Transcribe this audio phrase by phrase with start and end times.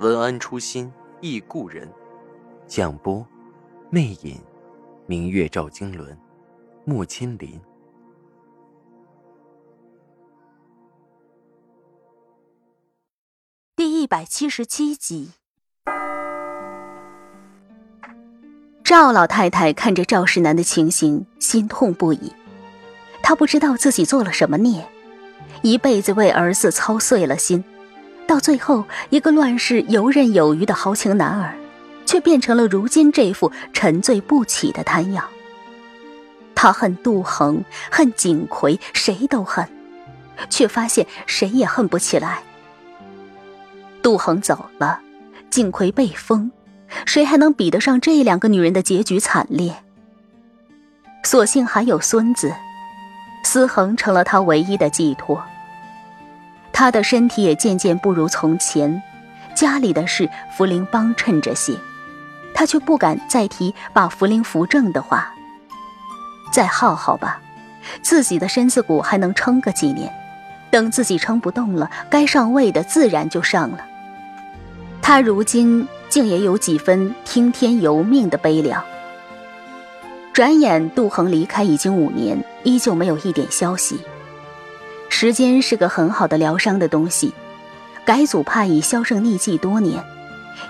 [0.00, 1.88] 文安初心忆故人，
[2.66, 3.24] 蒋波，
[3.90, 4.40] 魅影，
[5.06, 6.18] 明月照经纶，
[6.84, 7.60] 木千林。
[13.76, 15.30] 第一百七十七集，
[18.82, 22.32] 赵老太太看着赵世南的情形，心痛不已。
[23.22, 24.84] 她不知道自己做了什么孽，
[25.62, 27.64] 一辈子为儿子操碎了心。
[28.26, 31.54] 到最后，一个乱世游刃有余的豪情男儿，
[32.06, 35.24] 却变成了如今这副沉醉不起的瘫样。
[36.54, 39.68] 他恨杜恒，恨景葵，谁都恨，
[40.48, 42.42] 却发现谁也恨不起来。
[44.02, 45.00] 杜恒走了，
[45.50, 46.50] 景葵被封，
[47.04, 49.74] 谁还能比得上这两个女人的结局惨烈？
[51.22, 52.54] 所幸还有孙子，
[53.44, 55.42] 思恒成了他唯一的寄托。
[56.74, 59.00] 他的身体也渐渐不如从前，
[59.54, 61.72] 家里的事福临帮衬着些，
[62.52, 65.32] 他却不敢再提把福临扶正的话。
[66.52, 67.40] 再耗耗吧，
[68.02, 70.12] 自己的身子骨还能撑个几年，
[70.68, 73.78] 等自己撑不动了，该上位的自然就上了。
[75.00, 78.82] 他如今竟也有几分听天由命的悲凉。
[80.32, 84.00] 转眼杜恒离开已经五年，依旧没有一点消息。
[85.16, 87.32] 时间是个很好的疗伤的东西，
[88.04, 90.04] 改祖派已销声匿迹多年，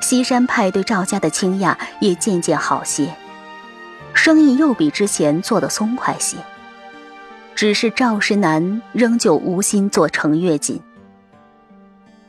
[0.03, 3.09] 西山派对赵家的倾轧也渐渐好些，
[4.12, 6.36] 生意又比之前做得松快些。
[7.55, 10.79] 只是赵世南仍旧无心做程月锦。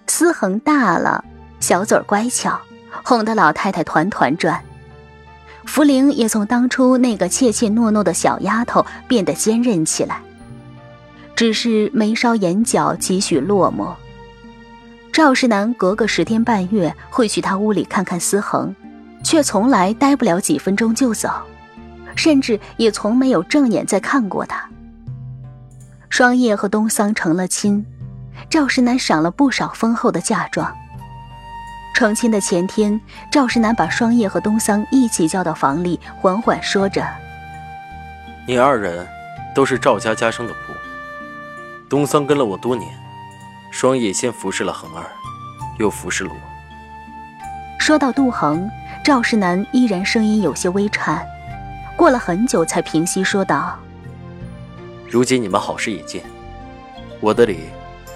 [0.08, 1.22] 思恒大了，
[1.60, 2.58] 小嘴乖巧，
[3.04, 4.64] 哄得老太太团团转。
[5.66, 10.22] 福玲也从当初那个怯怯懦懦的小丫头变得坚韧起来。
[11.36, 13.94] 只是眉梢眼角几许落寞。
[15.12, 18.76] 赵世南隔个十天半月会去他屋里看看思恒，
[19.24, 21.30] 却从来待不了几分钟就走，
[22.16, 24.70] 甚至也从没有正眼再看过他。
[26.10, 27.86] 双叶和东桑成了亲，
[28.50, 30.74] 赵世南赏了不少丰厚的嫁妆。
[31.94, 33.00] 成亲的前天，
[33.32, 37.06] 赵世南把双叶和东桑一起叫到房里，缓缓说着
[38.46, 39.08] ：“你二人
[39.54, 40.56] 都是赵家家生的仆。”
[41.96, 42.94] 东桑跟了我多年，
[43.72, 45.06] 双叶先服侍了恒儿，
[45.80, 46.38] 又服侍了我。
[47.80, 48.70] 说到杜恒，
[49.02, 51.26] 赵世南依然声音有些微颤，
[51.96, 53.80] 过了很久才平息，说道
[55.10, 56.22] ：“如今你们好事已尽，
[57.22, 57.70] 我的礼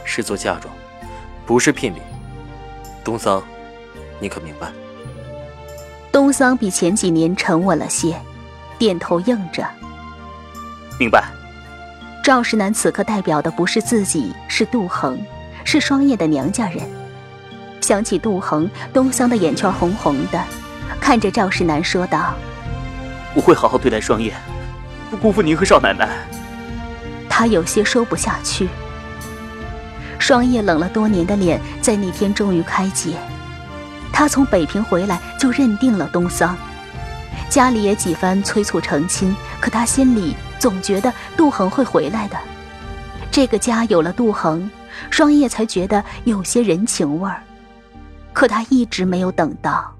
[0.03, 0.65] 是做嫁妆，
[1.45, 2.01] 不是聘礼。
[3.01, 3.41] 东桑，
[4.19, 4.69] 你可明白？”
[6.11, 8.19] 东桑比前几年沉稳了些，
[8.77, 9.65] 点头应着
[10.99, 11.23] ：“明白。”
[12.23, 15.19] 赵世南此刻代表的不是自己，是杜恒，
[15.63, 16.83] 是双叶的娘家人。
[17.81, 20.43] 想起杜恒，东桑的眼圈红红的，
[20.99, 22.35] 看着赵世南说道
[23.33, 24.33] ：“我会好好对待双叶，
[25.09, 26.07] 不辜负您和少奶奶。”
[27.29, 28.67] 他有些说不下去。
[30.19, 33.13] 双叶冷了多年的脸在那天终于开解。
[34.11, 36.55] 他从北平回来就认定了东桑，
[37.49, 40.35] 家里也几番催促成亲，可他心里……
[40.59, 42.37] 总觉得杜恒会回来的，
[43.31, 44.69] 这个家有了杜恒，
[45.09, 47.41] 双叶才觉得有些人情味儿。
[48.33, 49.95] 可他一直没有等到。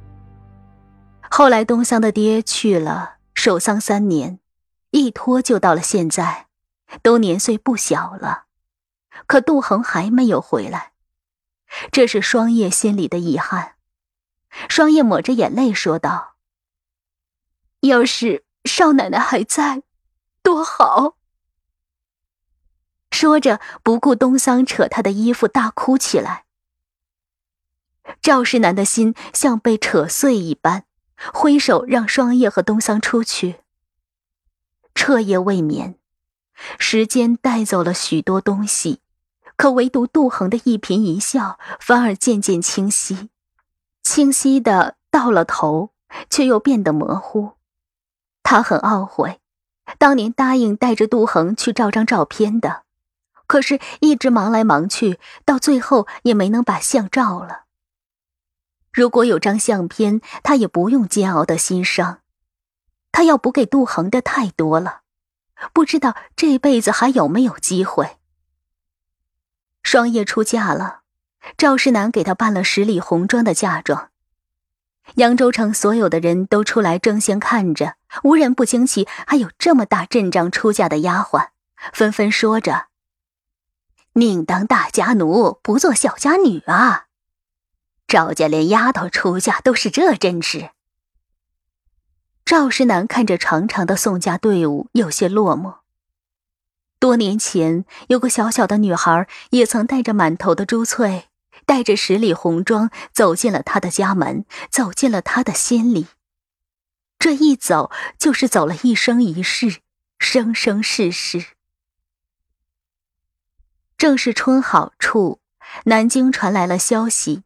[1.30, 4.40] 后来东桑的爹去了，守丧三年，
[4.92, 6.48] 一拖就到了现在，
[7.02, 8.44] 都年岁不小了，
[9.28, 10.92] 可杜恒还没有回来，
[11.92, 13.74] 这是双叶心里的遗憾。
[14.68, 16.36] 双叶抹着眼泪说道
[17.82, 19.84] ：“要是少奶奶还在。”
[20.42, 21.16] 多好！
[23.12, 26.46] 说着，不顾东桑扯他的衣服，大哭起来。
[28.22, 30.86] 赵世南的心像被扯碎一般，
[31.34, 33.62] 挥手让双叶和东桑出去。
[34.96, 36.00] 彻夜未眠，
[36.78, 39.02] 时间带走了许多东西，
[39.56, 43.30] 可唯独杜恒的一颦一笑，反而渐渐清晰，
[44.02, 45.92] 清晰的到了头，
[46.30, 47.54] 却又变得模糊。
[48.44, 49.42] 他很懊悔。
[49.98, 52.84] 当年答应带着杜恒去照张照片的，
[53.48, 57.64] 可是一直忙来忙去，到最后也没能把相照了。
[58.92, 62.20] 如果有张相片，他也不用煎熬的心伤。
[63.12, 65.02] 他要补给杜恒的太多了，
[65.74, 68.18] 不知道这辈子还有没有机会。
[69.84, 71.02] 双叶出嫁了，
[71.58, 74.12] 赵世南给她办了十里红妆的嫁妆。
[75.16, 81.50] 扬州城所有的人都出来争先看着，无人不惊奇，还有这么大阵仗出嫁的丫鬟，
[81.94, 82.88] 纷纷说着
[84.14, 87.06] ：“宁当大家奴，不做小家女啊！
[88.08, 90.72] 赵家连丫头出嫁都是这阵势。”
[92.44, 95.76] 赵世南看着长长的宋家队伍，有些落寞。
[97.00, 101.29] 多年前，有个小小的女孩，也曾带着满头的珠翠。
[101.70, 106.08] 带着十里红妆走进了他的家门，走进了他的心里。
[107.20, 109.82] 这一走就是走了一生一世，
[110.18, 111.50] 生生世世。
[114.00, 115.42] 正是春好处，
[115.84, 117.44] 南京传来了消息，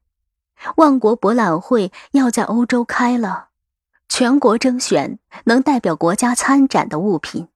[0.77, 3.49] 万国博览会要在欧洲开了，
[4.07, 7.49] 全国征选能代表国家参展的物品。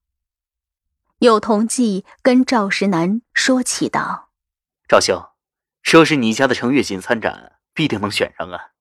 [1.20, 4.28] 有同济跟赵石南说起道
[4.86, 5.18] ：“赵兄。”
[5.82, 8.72] 说是你家的程月锦参展，必定能选上啊！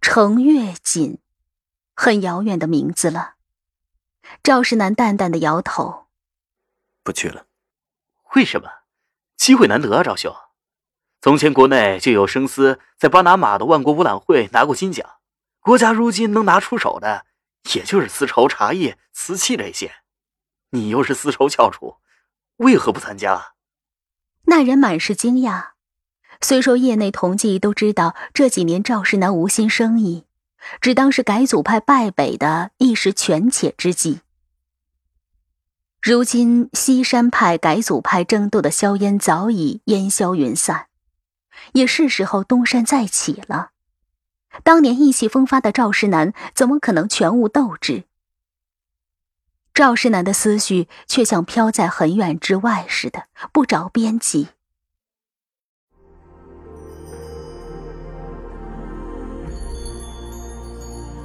[0.00, 1.18] 程月锦，
[1.94, 3.36] 很遥远的名字了。
[4.42, 6.08] 赵世南淡淡的摇头，
[7.02, 7.46] 不去了。
[8.34, 8.68] 为什么？
[9.36, 10.34] 机会难得啊，赵兄。
[11.22, 15.18] 从前国内就有生丝在巴拿马的万国博览会拿过金奖，
[15.60, 17.24] 国家如今能拿出手的，
[17.74, 19.94] 也就是丝绸、茶叶、瓷器这些。
[20.70, 21.96] 你又是丝绸翘楚，
[22.56, 23.54] 为何不参加？
[24.44, 25.75] 那人满是惊讶。
[26.40, 30.24] 虽说业内同济都知道这几年赵世南无心生意，
[30.80, 34.20] 只当是改组派败北的一时权且之计。
[36.02, 40.86] 如今西山派改组派争斗的硝烟早已烟消云散，
[41.72, 43.70] 也是时候东山再起了。
[44.62, 48.04] 当年意气风发的赵世南怎么可能全无斗志？
[49.74, 54.48] 赵世南的思绪却像飘在很远之外似的，不着边际。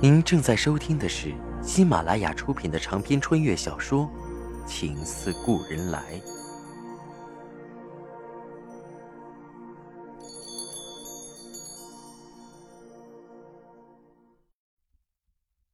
[0.01, 1.31] 您正在收听的是
[1.61, 4.09] 喜马拉雅出品的长篇穿越小说
[4.65, 6.01] 《情似故人来》。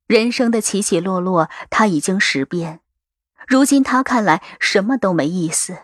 [0.07, 2.81] 人生的起起落落，他已经识遍。
[3.47, 5.77] 如今他看来什么都没意思。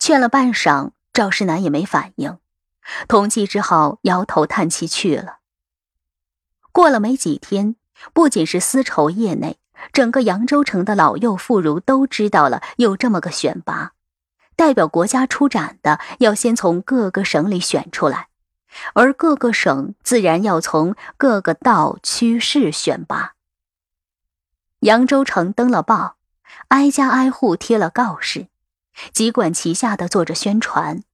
[0.00, 2.38] 劝了半晌，赵世南也没反应，
[3.06, 5.41] 同济只好摇头叹气去了。
[6.72, 7.76] 过了没几天，
[8.12, 9.58] 不仅是丝绸业内，
[9.92, 13.92] 整个扬州城的老幼妇孺都知道了有这么个选拔，
[14.56, 18.28] 代表国家出展的要先从各个省里选出来，
[18.94, 23.34] 而各个省自然要从各个道区市选拔。
[24.80, 26.16] 扬州城登了报，
[26.68, 28.48] 挨家挨户贴了告示，
[29.12, 31.04] 集管齐下的做着宣传，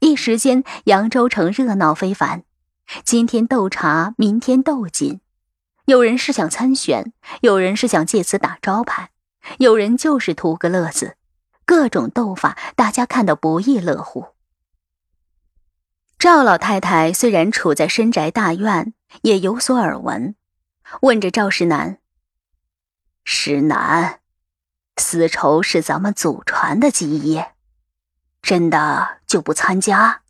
[0.00, 2.44] 一时间扬州城热闹非凡。
[3.04, 5.20] 今天斗茶，明天斗锦，
[5.84, 7.12] 有人是想参选，
[7.42, 9.10] 有人是想借此打招牌，
[9.58, 11.16] 有人就是图个乐子，
[11.66, 14.28] 各种斗法，大家看得不亦乐乎。
[16.18, 20.34] 赵老太太虽然处在深宅大院，也有所耳闻，
[21.02, 21.98] 问着赵石南
[23.22, 24.20] ：“石南，
[24.96, 27.52] 丝绸是咱们祖传的基业，
[28.40, 30.22] 真的就不参加？”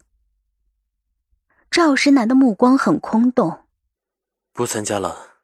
[1.71, 3.65] 赵石南的目光很空洞，
[4.53, 5.35] 不参加了，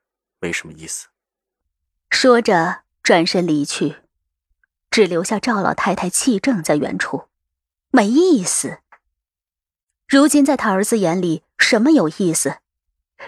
[0.41, 1.09] 没什么意思。
[2.11, 3.97] 说着转身离去，
[4.91, 7.29] 只留下赵老太太气正在原处。
[7.91, 8.79] 没意思。
[10.09, 12.57] 如今在他儿子眼里，什么有意思？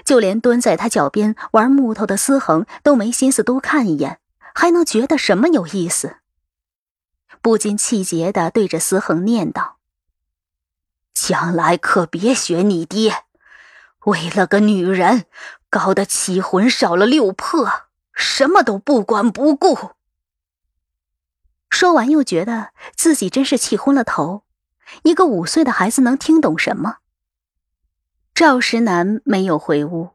[0.05, 4.19] 就连蹲在他脚边玩木头的思恒都没心思多看一眼，
[4.55, 6.17] 还能觉得什么有意思？
[7.41, 9.76] 不禁气结的对着思恒念叨。
[11.17, 13.25] 将来可别学你爹，
[14.05, 15.25] 为了个女人，
[15.71, 19.93] 搞得七魂少了六魄，什么都不管不顾。
[21.71, 24.45] 说完，又觉得自己真是气昏了头。
[25.05, 26.99] 一个五岁的孩子能听懂什么？
[28.35, 30.11] 赵石南没有回屋，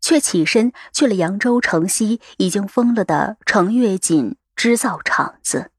[0.00, 5.70] 却起身去了扬州城西已经封了的程月锦织造厂子，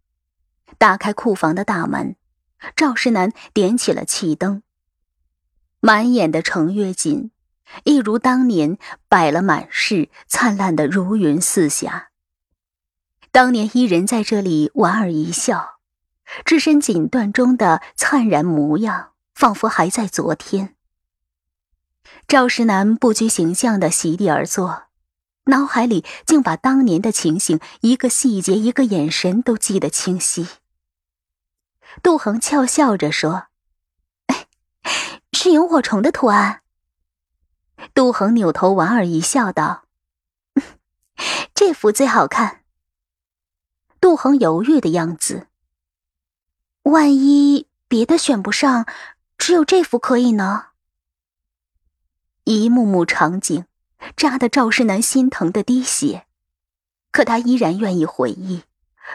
[0.78, 2.16] 打开库房的大门。
[2.76, 4.64] 赵世南点起了气灯，
[5.80, 7.32] 满眼的程月锦，
[7.84, 12.10] 一如当年摆了满室，灿烂的如云似霞。
[13.32, 15.80] 当年伊人在这里莞尔一笑，
[16.44, 20.76] 置身锦缎中的灿然模样，仿佛还在昨天。
[22.28, 24.84] 赵石南不拘形象的席地而坐，
[25.46, 30.48] 脑海里竟把当年的情形一个细节、一个眼神都记得清晰。
[32.02, 33.48] 杜恒俏笑着说
[35.34, 36.62] ：“是萤火虫的图案。”
[37.94, 39.86] 杜恒扭头莞尔一笑，道
[41.54, 42.64] ：“这幅最好看。”
[44.02, 45.48] 杜恒犹豫的样子。
[46.84, 48.88] 万一别的选不上，
[49.38, 50.68] 只有这幅可以呢？
[52.46, 53.66] 一幕幕场景，
[54.16, 56.26] 扎得赵世南心疼的滴血，
[57.12, 58.64] 可他依然愿意回忆，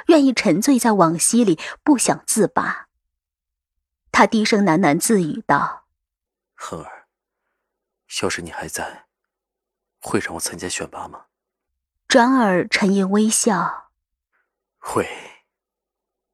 [0.07, 2.89] 愿意沉醉在往昔里，不想自拔。
[4.13, 5.87] 他低声喃喃自语道
[6.55, 7.09] ：“恒儿，
[8.23, 9.07] 要是你还在，
[10.01, 11.27] 会让我参加选拔吗？”
[12.07, 13.91] 转而沉吟微笑
[14.79, 15.09] ：“会，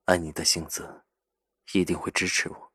[0.07, 1.05] 按你的性子。”
[1.73, 2.73] 一定会支持我。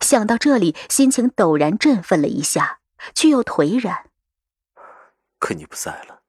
[0.00, 2.80] 想到这里，心情陡然振奋了一下，
[3.14, 4.10] 却又颓然。
[5.38, 6.22] 可你不在了，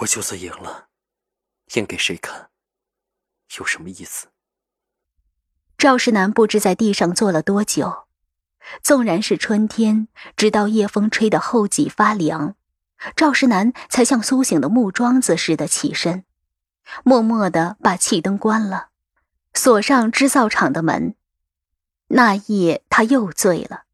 [0.00, 0.85] 我就算赢了，
[1.74, 2.50] 演给谁看？
[3.58, 4.28] 有什么意思？
[5.78, 8.06] 赵世南不知在地上坐了多久，
[8.82, 12.56] 纵然是春天，直到夜风吹得后脊发凉，
[13.14, 16.24] 赵世南才像苏醒的木桩子似的起身，
[17.04, 18.88] 默默的把气灯关了。
[19.54, 21.14] 锁上织造厂的门，
[22.08, 23.84] 那夜他又醉了，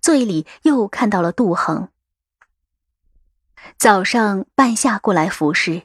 [0.00, 1.88] 醉里又看到了杜恒。
[3.78, 5.82] 早上半夏过来服侍，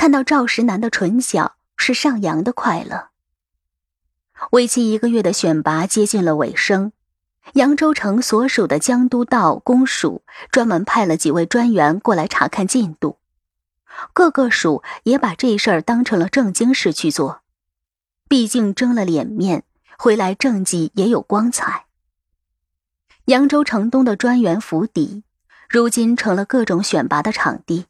[0.00, 3.10] 看到赵石南的唇角是上扬的快乐。
[4.52, 6.92] 为期一个月的选拔接近了尾声，
[7.52, 13.18] 扬州城所属的江都道公署专门派了几位专员过来查看进度，
[14.14, 17.42] 各个署也把这事儿当成了正经事去做。
[18.26, 19.64] 毕竟争了脸面，
[19.98, 21.84] 回来政绩也有光彩。
[23.26, 25.24] 扬州城东的专员府邸，
[25.68, 27.84] 如今成了各种选拔的场地，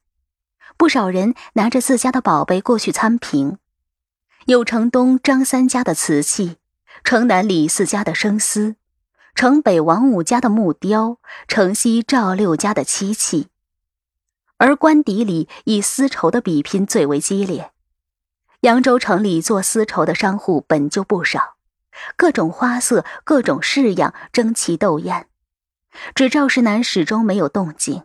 [0.80, 3.58] 不少人拿着自家的宝贝过去参评，
[4.46, 6.56] 有城东张三家的瓷器，
[7.04, 8.76] 城南李四家的生丝，
[9.34, 13.48] 城北王五家的木雕，城西赵六家的漆器，
[14.56, 17.72] 而官邸里以丝绸的比拼最为激烈。
[18.60, 21.56] 扬州城里做丝绸的商户本就不少，
[22.16, 25.26] 各种花色、各种式样争奇斗艳，
[26.14, 28.04] 只赵世南始终没有动静。